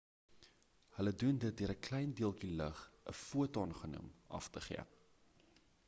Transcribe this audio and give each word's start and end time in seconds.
hulle 0.95 1.11
doen 1.23 1.41
dit 1.43 1.59
deur 1.59 1.73
‘n 1.73 1.83
klein 1.87 2.15
deeltjie 2.21 2.49
lig,’ 2.63 2.81
‘n 3.13 3.17
foton 3.21 3.77
genoem” 3.83 4.09
af 4.41 4.49
te 4.57 4.67
gee 4.71 4.85